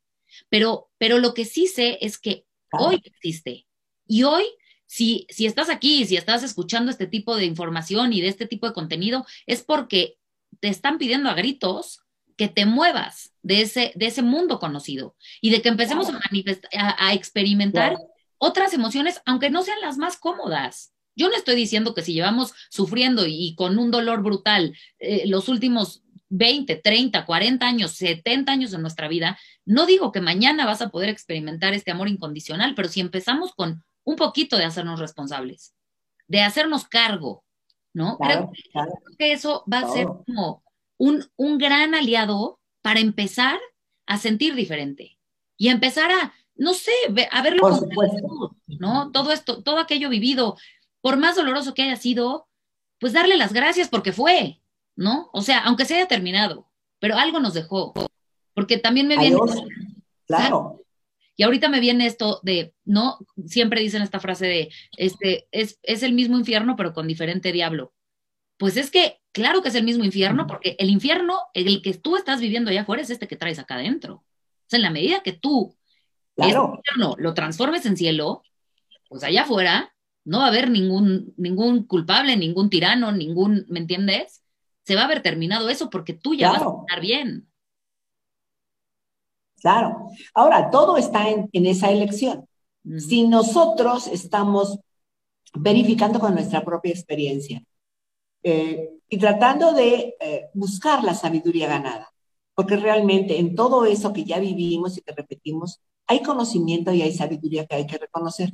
[0.49, 3.67] Pero, pero lo que sí sé es que hoy existe.
[4.07, 4.45] Y hoy,
[4.87, 8.67] si, si estás aquí, si estás escuchando este tipo de información y de este tipo
[8.67, 10.17] de contenido, es porque
[10.59, 12.04] te están pidiendo a gritos
[12.37, 17.13] que te muevas de ese, de ese mundo conocido y de que empecemos a, a,
[17.13, 17.97] experimentar
[18.37, 20.93] otras emociones, aunque no sean las más cómodas.
[21.15, 25.47] Yo no estoy diciendo que si llevamos sufriendo y, con un dolor brutal eh, los
[25.47, 30.81] últimos 20, 30, 40 años, 70 años de nuestra vida, no digo que mañana vas
[30.81, 35.73] a poder experimentar este amor incondicional, pero si empezamos con un poquito de hacernos responsables,
[36.27, 37.43] de hacernos cargo,
[37.93, 38.17] ¿no?
[38.17, 38.51] creo,
[39.17, 40.64] que eso va a ser como
[40.97, 43.59] un, un gran aliado para empezar
[44.05, 45.17] a sentir diferente
[45.57, 46.91] y empezar a, no sé,
[47.31, 49.11] a verlo como ¿no?
[49.11, 50.57] Todo esto, todo aquello vivido,
[51.01, 52.47] por más doloroso que haya sido,
[52.99, 54.61] pues darle las gracias porque fue,
[54.95, 55.29] ¿no?
[55.33, 56.69] O sea, aunque se haya terminado,
[56.99, 57.93] pero algo nos dejó.
[58.53, 59.37] Porque también me viene.
[60.25, 60.81] claro.
[61.37, 63.17] Y ahorita me viene esto de, ¿no?
[63.45, 67.93] Siempre dicen esta frase de, este, es, es el mismo infierno, pero con diferente diablo.
[68.57, 72.15] Pues es que, claro que es el mismo infierno, porque el infierno, el que tú
[72.15, 74.15] estás viviendo allá afuera, es este que traes acá adentro.
[74.15, 75.75] O sea, en la medida que tú
[76.35, 76.75] claro.
[76.77, 78.43] infierno lo transformes en cielo,
[79.09, 79.93] pues allá afuera
[80.23, 84.41] no va a haber ningún, ningún culpable, ningún tirano, ningún, ¿me entiendes?
[84.83, 87.47] Se va a haber terminado eso porque tú ya vas a estar bien.
[89.61, 90.09] Claro.
[90.33, 92.47] Ahora, todo está en, esa elección.
[92.97, 94.79] Si nosotros estamos
[95.53, 97.63] verificando con nuestra propia experiencia
[98.45, 102.13] eh, y tratando de eh, buscar la sabiduría ganada,
[102.53, 107.11] porque realmente en todo eso que ya vivimos y que repetimos, hay conocimiento y hay
[107.11, 108.51] sabiduría que hay que reconocer.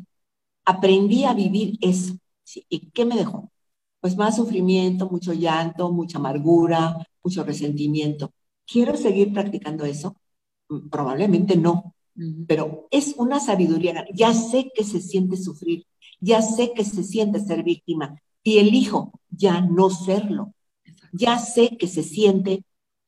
[0.65, 2.15] Aprendí a vivir eso.
[2.69, 3.51] ¿Y qué me dejó?
[3.99, 8.31] Pues más sufrimiento, mucho llanto, mucha amargura, mucho resentimiento.
[8.65, 10.15] ¿Quiero seguir practicando eso?
[10.69, 11.95] Mm, probablemente no,
[12.47, 14.05] pero es una sabiduría.
[14.13, 15.85] Ya sé que se siente sufrir,
[16.21, 20.53] ya sé que se siente ser víctima y elijo ya no serlo.
[21.11, 22.63] Ya sé que se siente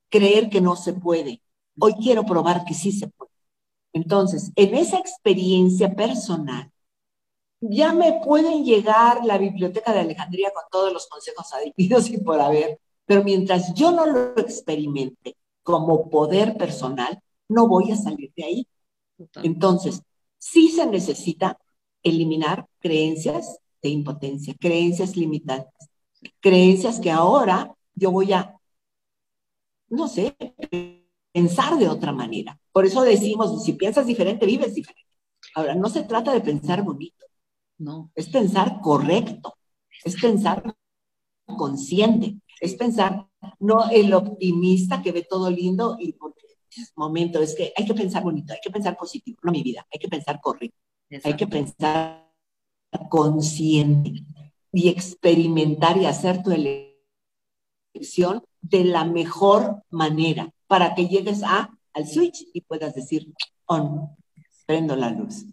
[0.10, 1.42] creer que no se puede.
[1.80, 3.32] Hoy quiero probar que sí se puede.
[3.94, 6.72] Entonces, en esa experiencia personal,
[7.62, 12.42] ya me pueden llegar la biblioteca de Alejandría con todos los consejos adivinos y por
[12.42, 18.44] haber, pero mientras yo no lo experimente como poder personal, no voy a salir de
[18.44, 18.68] ahí.
[19.44, 20.02] Entonces,
[20.38, 21.58] sí se necesita
[22.02, 25.90] eliminar creencias de impotencia, creencias limitantes,
[26.40, 28.58] creencias que ahora yo voy a,
[29.90, 30.36] no sé,
[31.32, 32.60] pensar de otra manera.
[32.72, 35.12] Por eso decimos, si piensas diferente, vives diferente.
[35.56, 37.26] Ahora, no se trata de pensar bonito,
[37.78, 39.56] no, es pensar correcto,
[40.06, 40.76] es pensar
[41.46, 43.28] consciente, es pensar,
[43.60, 47.94] no el optimista que ve todo lindo y porque es momento, es que hay que
[47.94, 50.78] pensar bonito, hay que pensar positivo, no mi vida, hay que pensar correcto,
[51.24, 52.33] hay que pensar
[53.10, 54.24] consciente
[54.72, 62.08] y experimentar y hacer tu elección de la mejor manera para que llegues a, al
[62.08, 63.32] switch y puedas decir,
[63.66, 64.10] on,
[64.66, 65.46] prendo la luz.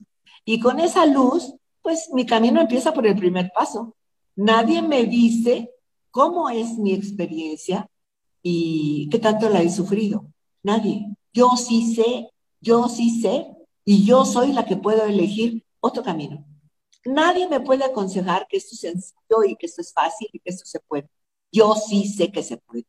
[0.45, 3.97] Y con esa luz, pues mi camino empieza por el primer paso.
[4.37, 5.71] Nadie me dice
[6.11, 7.89] cómo es mi experiencia
[8.43, 10.27] y qué tanto la he sufrido.
[10.63, 11.15] Nadie.
[11.33, 12.31] Yo sí sé,
[12.61, 13.47] yo sí sé,
[13.85, 16.45] y yo soy la que puedo elegir otro camino.
[17.05, 20.51] Nadie me puede aconsejar que esto es sencillo y que esto es fácil y que
[20.51, 21.09] esto se puede.
[21.53, 22.87] Yo sí sé que se puede.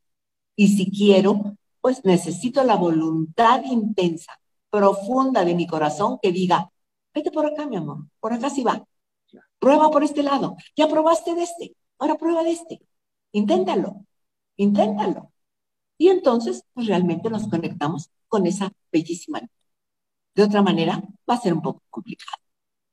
[0.55, 4.39] Y si quiero, pues necesito la voluntad intensa,
[4.69, 6.71] profunda de mi corazón que diga,
[7.13, 8.85] vete por acá, mi amor, por acá sí va.
[9.59, 10.57] Prueba por este lado.
[10.75, 12.81] Ya probaste de este, ahora prueba de este.
[13.31, 14.05] Inténtalo,
[14.57, 15.31] inténtalo.
[15.97, 19.41] Y entonces, pues realmente nos conectamos con esa bellísima.
[20.35, 22.41] De otra manera, va a ser un poco complicado,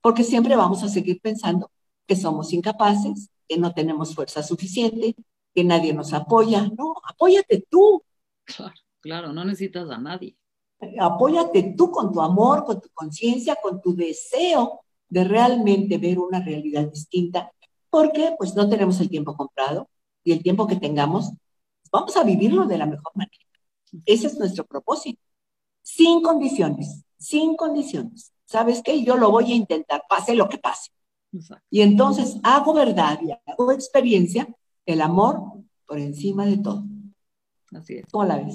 [0.01, 1.70] porque siempre vamos a seguir pensando
[2.07, 5.14] que somos incapaces, que no tenemos fuerza suficiente,
[5.55, 6.70] que nadie nos apoya.
[6.76, 8.03] No, apóyate tú.
[8.44, 10.36] Claro, claro, no necesitas a nadie.
[11.01, 16.40] Apóyate tú con tu amor, con tu conciencia, con tu deseo de realmente ver una
[16.40, 17.53] realidad distinta,
[17.90, 19.88] porque pues no tenemos el tiempo comprado
[20.22, 21.32] y el tiempo que tengamos,
[21.90, 23.44] vamos a vivirlo de la mejor manera.
[24.05, 25.20] Ese es nuestro propósito,
[25.82, 28.32] sin condiciones, sin condiciones.
[28.49, 29.05] ¿Sabes qué?
[29.05, 30.90] Yo lo voy a intentar, pase lo que pase.
[31.68, 34.49] Y entonces hago verdad y hago experiencia
[34.86, 35.42] el amor
[35.86, 36.82] por encima de todo.
[37.72, 38.07] Así es.
[38.11, 38.55] ¿Cómo la ves?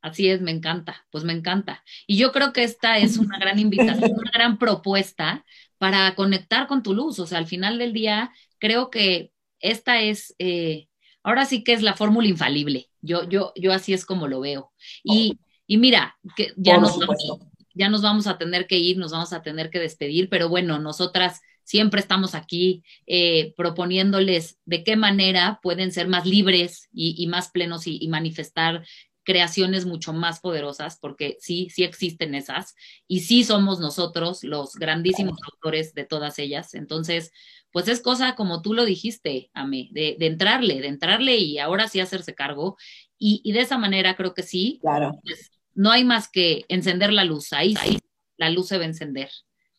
[0.00, 1.84] Así es, me encanta, pues me encanta.
[2.06, 5.44] Y yo creo que esta es una gran invitación, una gran propuesta
[5.76, 7.18] para conectar con tu luz.
[7.18, 10.88] O sea, al final del día, creo que esta es, eh,
[11.22, 12.88] ahora sí que es la fórmula infalible.
[13.02, 14.72] Yo, yo, yo así es como lo veo.
[15.04, 17.47] Y, y mira, que ya nos, vamos,
[17.78, 20.78] ya nos vamos a tener que ir, nos vamos a tener que despedir, pero bueno,
[20.78, 27.50] nosotras siempre estamos aquí eh, proponiéndoles de qué manera pueden ser más libres y, más
[27.50, 28.84] plenos y, y, manifestar
[29.22, 32.74] creaciones mucho más poderosas, porque sí, sí existen esas,
[33.06, 36.72] y sí somos nosotros los grandísimos autores de todas ellas.
[36.72, 37.30] Entonces,
[37.70, 41.88] pues es cosa como tú lo dijiste, Ame, de, de entrarle, de entrarle y ahora
[41.88, 42.78] sí hacerse cargo.
[43.18, 45.12] Y, y de esa manera creo que sí, claro.
[45.22, 47.98] Pues, no hay más que encender la luz, ahí sí,
[48.36, 49.30] la luz se va a encender.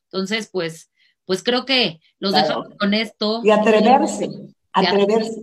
[0.05, 0.91] Entonces, pues,
[1.25, 2.47] pues creo que los claro.
[2.47, 3.41] dejamos con esto.
[3.43, 4.29] Y atreverse,
[4.73, 5.41] atreverse.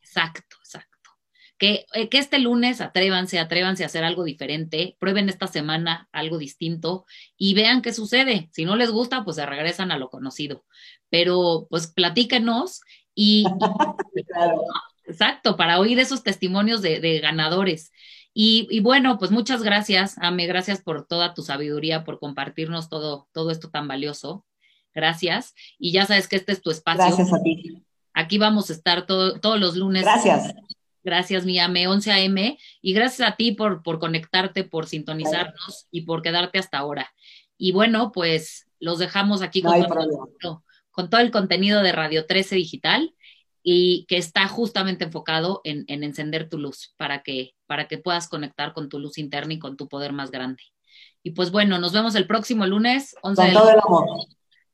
[0.00, 0.52] Exacto
[1.62, 6.36] que, eh, que, este lunes atrévanse, atrévanse a hacer algo diferente, prueben esta semana algo
[6.36, 7.06] distinto
[7.36, 8.48] y vean qué sucede.
[8.50, 10.64] Si no les gusta, pues se regresan a lo conocido.
[11.08, 12.80] Pero pues platíquenos
[13.14, 13.44] y...
[14.26, 14.60] claro.
[15.04, 17.92] Exacto, para oír esos testimonios de, de ganadores.
[18.34, 23.28] Y, y, bueno, pues muchas gracias, Ame, gracias por toda tu sabiduría, por compartirnos todo,
[23.32, 24.46] todo esto tan valioso.
[24.94, 25.54] Gracias.
[25.78, 27.04] Y ya sabes que este es tu espacio.
[27.04, 27.82] Gracias a ti.
[28.14, 30.02] Aquí vamos a estar todo, todos los lunes.
[30.02, 30.54] Gracias.
[31.04, 32.56] Gracias, mi AME 11 AM.
[32.80, 37.12] Y gracias a ti por, por conectarte, por sintonizarnos y por quedarte hasta ahora.
[37.56, 42.26] Y bueno, pues los dejamos aquí no con, todo, con, todo, el contenido de Radio
[42.26, 43.14] 13 Digital
[43.62, 48.28] y que está justamente enfocado en, en, encender tu luz para que, para que puedas
[48.28, 50.62] conectar con tu luz interna y con tu poder más grande.
[51.22, 53.14] Y pues bueno, nos vemos el próximo lunes.
[53.22, 54.06] 11 con todo el amor.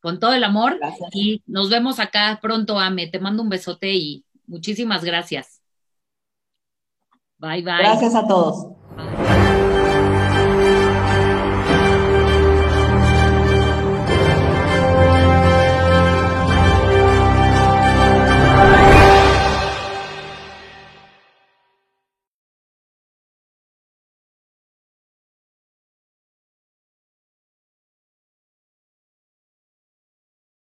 [0.01, 0.79] Con todo el amor.
[0.79, 1.11] Gracias.
[1.13, 3.09] Y nos vemos acá pronto, Ame.
[3.09, 5.61] Te mando un besote y muchísimas gracias.
[7.37, 7.79] Bye, bye.
[7.79, 8.69] Gracias a todos.